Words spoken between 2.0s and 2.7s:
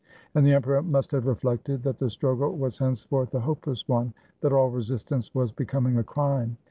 struggle